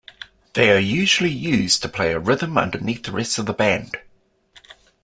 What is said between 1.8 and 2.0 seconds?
to